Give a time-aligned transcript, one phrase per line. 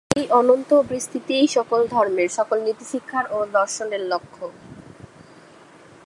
[0.15, 4.45] এই অনন্ত বিস্তৃতিই সকল ধর্মের, সকল নীতিশিক্ষার ও দর্শনের লক্ষ্য।